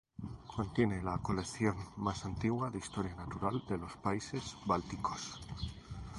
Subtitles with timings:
[0.47, 5.39] Contiene la colección más antigua de historia natural de los países bálticos.